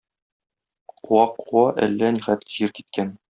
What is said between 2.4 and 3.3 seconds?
җир киткән.